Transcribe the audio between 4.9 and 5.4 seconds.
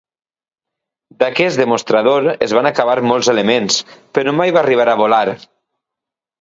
a volar.